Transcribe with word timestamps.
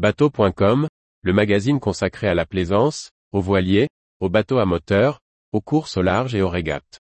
Bateau.com, 0.00 0.88
le 1.20 1.32
magazine 1.34 1.78
consacré 1.78 2.26
à 2.26 2.32
la 2.34 2.46
plaisance, 2.46 3.10
aux 3.32 3.42
voiliers, 3.42 3.90
aux 4.20 4.30
bateaux 4.30 4.56
à 4.56 4.64
moteur, 4.64 5.20
aux 5.52 5.60
courses 5.60 5.98
au 5.98 6.00
large 6.00 6.34
et 6.34 6.40
aux 6.40 6.48
régates. 6.48 7.00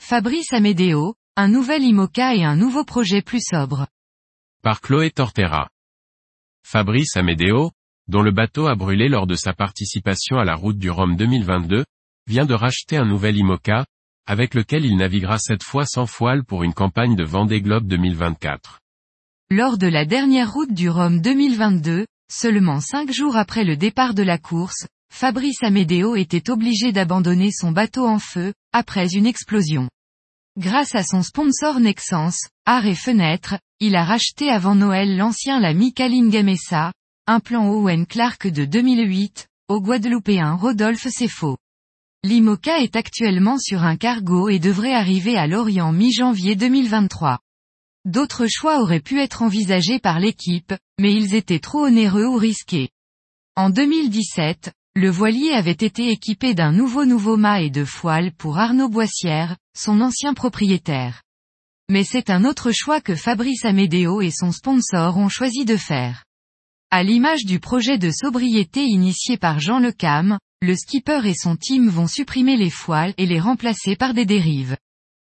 Fabrice 0.00 0.52
Amédéo, 0.52 1.14
un 1.36 1.46
nouvel 1.46 1.84
IMOCA 1.84 2.34
et 2.34 2.42
un 2.42 2.56
nouveau 2.56 2.82
projet 2.84 3.22
plus 3.22 3.44
sobre. 3.48 3.86
Par 4.60 4.80
Chloé 4.80 5.12
Tortera. 5.12 5.68
Fabrice 6.64 7.16
Amédéo, 7.16 7.70
dont 8.08 8.22
le 8.22 8.30
bateau 8.30 8.66
a 8.66 8.74
brûlé 8.74 9.08
lors 9.08 9.26
de 9.26 9.34
sa 9.34 9.52
participation 9.52 10.38
à 10.38 10.44
la 10.44 10.54
route 10.54 10.78
du 10.78 10.90
Rhum 10.90 11.16
2022, 11.16 11.84
vient 12.26 12.46
de 12.46 12.54
racheter 12.54 12.96
un 12.96 13.04
nouvel 13.04 13.36
IMOCA, 13.36 13.84
avec 14.26 14.54
lequel 14.54 14.84
il 14.84 14.96
naviguera 14.96 15.38
cette 15.38 15.62
fois 15.62 15.84
sans 15.84 16.06
foile 16.06 16.44
pour 16.44 16.62
une 16.62 16.74
campagne 16.74 17.16
de 17.16 17.24
Vendée 17.24 17.60
Globe 17.60 17.86
2024. 17.86 18.80
Lors 19.50 19.78
de 19.78 19.86
la 19.86 20.04
dernière 20.04 20.52
route 20.52 20.72
du 20.72 20.88
Rhum 20.88 21.20
2022, 21.20 22.06
seulement 22.30 22.80
cinq 22.80 23.12
jours 23.12 23.36
après 23.36 23.64
le 23.64 23.76
départ 23.76 24.14
de 24.14 24.22
la 24.22 24.38
course, 24.38 24.86
Fabrice 25.12 25.62
Amédéo 25.62 26.16
était 26.16 26.50
obligé 26.50 26.92
d'abandonner 26.92 27.50
son 27.52 27.70
bateau 27.70 28.06
en 28.06 28.18
feu, 28.18 28.54
après 28.72 29.14
une 29.14 29.26
explosion. 29.26 29.90
Grâce 30.58 30.94
à 30.94 31.02
son 31.02 31.22
sponsor 31.22 31.80
Nexans, 31.80 32.36
Art 32.64 32.86
et 32.86 32.94
Fenêtre, 32.94 33.58
il 33.80 33.96
a 33.96 34.04
racheté 34.04 34.48
avant 34.48 34.74
Noël 34.74 35.16
l'ancien 35.16 35.60
la 35.60 35.74
Micaline 35.74 36.30
Gamesa, 36.30 36.92
un 37.28 37.38
plan 37.38 37.68
Owen 37.68 38.04
Clark 38.04 38.48
de 38.48 38.64
2008, 38.64 39.46
au 39.68 39.80
Guadeloupéen 39.80 40.56
Rodolphe 40.56 41.06
Sefo. 41.06 41.56
L'IMOCA 42.24 42.80
est 42.80 42.96
actuellement 42.96 43.58
sur 43.58 43.84
un 43.84 43.96
cargo 43.96 44.48
et 44.48 44.58
devrait 44.58 44.92
arriver 44.92 45.36
à 45.36 45.46
Lorient 45.46 45.92
mi-janvier 45.92 46.56
2023. 46.56 47.38
D'autres 48.04 48.48
choix 48.48 48.80
auraient 48.80 49.00
pu 49.00 49.20
être 49.20 49.42
envisagés 49.42 50.00
par 50.00 50.18
l'équipe, 50.18 50.74
mais 50.98 51.14
ils 51.14 51.36
étaient 51.36 51.60
trop 51.60 51.86
onéreux 51.86 52.26
ou 52.26 52.34
risqués. 52.34 52.88
En 53.54 53.70
2017, 53.70 54.72
le 54.96 55.08
voilier 55.08 55.52
avait 55.52 55.70
été 55.70 56.10
équipé 56.10 56.54
d'un 56.54 56.72
nouveau 56.72 57.04
nouveau 57.04 57.36
mât 57.36 57.62
et 57.62 57.70
de 57.70 57.84
foile 57.84 58.32
pour 58.32 58.58
Arnaud 58.58 58.88
Boissière, 58.88 59.56
son 59.76 60.00
ancien 60.00 60.34
propriétaire. 60.34 61.22
Mais 61.88 62.02
c'est 62.02 62.30
un 62.30 62.44
autre 62.44 62.72
choix 62.72 63.00
que 63.00 63.14
Fabrice 63.14 63.64
Amédéo 63.64 64.22
et 64.22 64.32
son 64.32 64.50
sponsor 64.50 65.18
ont 65.18 65.28
choisi 65.28 65.64
de 65.64 65.76
faire. 65.76 66.24
À 66.94 67.02
l'image 67.04 67.46
du 67.46 67.58
projet 67.58 67.96
de 67.96 68.10
sobriété 68.10 68.84
initié 68.84 69.38
par 69.38 69.58
Jean 69.60 69.78
Lecam, 69.78 70.38
le 70.60 70.76
skipper 70.76 71.26
et 71.26 71.32
son 71.32 71.56
team 71.56 71.88
vont 71.88 72.06
supprimer 72.06 72.54
les 72.54 72.68
foiles 72.68 73.14
et 73.16 73.24
les 73.24 73.40
remplacer 73.40 73.96
par 73.96 74.12
des 74.12 74.26
dérives. 74.26 74.76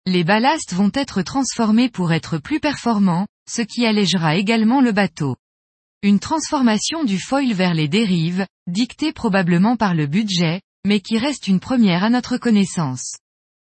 Les 0.04 0.24
ballasts 0.24 0.72
vont 0.72 0.90
être 0.92 1.22
transformés 1.22 1.88
pour 1.88 2.12
être 2.12 2.38
plus 2.38 2.58
performants, 2.58 3.28
ce 3.48 3.62
qui 3.62 3.86
allégera 3.86 4.34
également 4.34 4.80
le 4.80 4.90
bateau. 4.90 5.36
Une 6.02 6.18
transformation 6.18 7.04
du 7.04 7.20
foil 7.20 7.52
vers 7.52 7.72
les 7.72 7.86
dérives, 7.86 8.44
dictée 8.66 9.12
probablement 9.12 9.76
par 9.76 9.94
le 9.94 10.08
budget, 10.08 10.60
mais 10.84 10.98
qui 10.98 11.18
reste 11.18 11.46
une 11.46 11.60
première 11.60 12.02
à 12.02 12.10
notre 12.10 12.36
connaissance. 12.36 13.18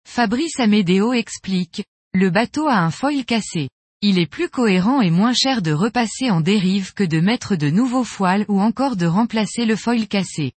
Fabrice 0.09 0.59
Amédéo 0.61 1.13
explique, 1.13 1.85
le 2.15 2.31
bateau 2.31 2.69
a 2.69 2.79
un 2.79 2.91
foil 2.91 3.27
cassé. 3.27 3.69
Il 4.03 4.19
est 4.19 4.27
plus 4.27 4.51
cohérent 4.51 5.01
et 5.01 5.11
moins 5.11 5.33
cher 5.33 5.63
de 5.63 5.73
repasser 5.73 6.31
en 6.31 6.43
dérive 6.43 6.93
que 6.93 7.05
de 7.05 7.19
mettre 7.19 7.57
de 7.57 7.71
nouveaux 7.71 8.05
foils 8.05 8.45
ou 8.49 8.61
encore 8.61 8.97
de 8.97 9.07
remplacer 9.07 9.65
le 9.65 9.75
foil 9.75 10.07
cassé. 10.07 10.53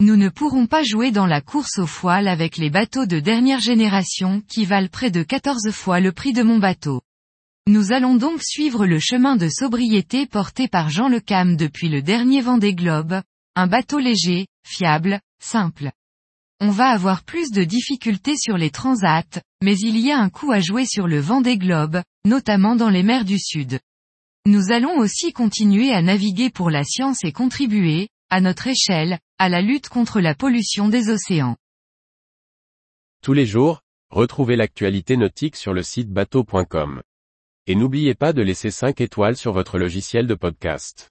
Nous 0.00 0.14
ne 0.14 0.28
pourrons 0.28 0.66
pas 0.66 0.84
jouer 0.84 1.10
dans 1.10 1.26
la 1.26 1.40
course 1.40 1.78
aux 1.78 1.86
foils 1.86 2.28
avec 2.28 2.56
les 2.56 2.70
bateaux 2.70 3.04
de 3.04 3.18
dernière 3.18 3.58
génération 3.58 4.42
qui 4.46 4.64
valent 4.64 4.88
près 4.88 5.10
de 5.10 5.24
14 5.24 5.72
fois 5.72 5.98
le 5.98 6.12
prix 6.12 6.32
de 6.32 6.44
mon 6.44 6.58
bateau. 6.58 7.02
Nous 7.66 7.90
allons 7.90 8.14
donc 8.14 8.42
suivre 8.44 8.86
le 8.86 9.00
chemin 9.00 9.34
de 9.34 9.48
sobriété 9.48 10.26
porté 10.26 10.68
par 10.68 10.88
Jean 10.88 11.08
Le 11.08 11.18
Cam 11.18 11.56
depuis 11.56 11.88
le 11.88 12.00
dernier 12.00 12.40
Vendée 12.40 12.74
Globe, 12.74 13.22
un 13.56 13.66
bateau 13.66 13.98
léger, 13.98 14.46
fiable, 14.64 15.20
simple. 15.42 15.90
On 16.60 16.70
va 16.70 16.88
avoir 16.88 17.22
plus 17.22 17.52
de 17.52 17.62
difficultés 17.62 18.36
sur 18.36 18.56
les 18.56 18.70
transats, 18.70 19.22
mais 19.62 19.76
il 19.78 19.96
y 19.96 20.10
a 20.10 20.18
un 20.18 20.28
coup 20.28 20.50
à 20.50 20.58
jouer 20.58 20.86
sur 20.86 21.06
le 21.06 21.20
vent 21.20 21.40
des 21.40 21.56
globes, 21.56 22.02
notamment 22.24 22.74
dans 22.74 22.90
les 22.90 23.04
mers 23.04 23.24
du 23.24 23.38
Sud. 23.38 23.78
Nous 24.44 24.72
allons 24.72 24.98
aussi 24.98 25.32
continuer 25.32 25.92
à 25.92 26.02
naviguer 26.02 26.50
pour 26.50 26.70
la 26.70 26.82
science 26.82 27.22
et 27.22 27.30
contribuer, 27.30 28.08
à 28.28 28.40
notre 28.40 28.66
échelle, 28.66 29.20
à 29.38 29.48
la 29.48 29.62
lutte 29.62 29.88
contre 29.88 30.20
la 30.20 30.34
pollution 30.34 30.88
des 30.88 31.10
océans. 31.10 31.56
Tous 33.22 33.34
les 33.34 33.46
jours, 33.46 33.82
retrouvez 34.10 34.56
l'actualité 34.56 35.16
nautique 35.16 35.54
sur 35.54 35.72
le 35.72 35.84
site 35.84 36.10
bateau.com. 36.10 37.02
Et 37.68 37.76
n'oubliez 37.76 38.14
pas 38.14 38.32
de 38.32 38.42
laisser 38.42 38.72
5 38.72 39.00
étoiles 39.00 39.36
sur 39.36 39.52
votre 39.52 39.78
logiciel 39.78 40.26
de 40.26 40.34
podcast. 40.34 41.10